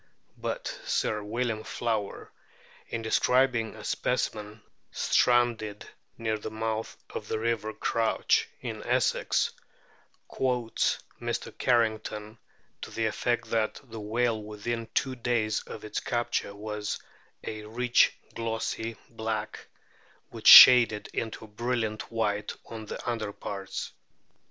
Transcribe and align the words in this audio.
But 0.37 0.79
Sir 0.83 1.21
William 1.21 1.63
Flower, 1.63 2.31
in 2.87 3.03
de 3.03 3.09
scribing 3.09 3.75
a 3.75 3.83
specimen 3.83 4.63
stranded 4.91 5.87
near 6.17 6.39
the 6.39 6.49
mouth 6.49 6.97
of 7.11 7.27
the 7.27 7.37
river 7.37 7.71
Crouch, 7.71 8.49
in 8.61 8.81
Essex, 8.83 9.51
quotes 10.27 10.97
Mr. 11.21 11.55
Carrington 11.55 12.39
to 12.81 12.89
the 12.89 13.05
effect 13.05 13.51
that 13.51 13.79
the 13.83 13.99
whale 13.99 14.41
within 14.41 14.87
two 14.95 15.15
days 15.15 15.61
of 15.67 15.85
its 15.85 15.99
capture 15.99 16.55
was 16.55 16.97
"a 17.43 17.65
rich 17.65 18.11
glossy 18.33 18.97
black, 19.07 19.67
which 20.31 20.47
shaded 20.47 21.09
into 21.13 21.45
a 21.45 21.47
brilliant 21.47 22.11
white 22.11 22.55
on 22.65 22.87
the 22.87 23.07
underparts." 23.07 23.91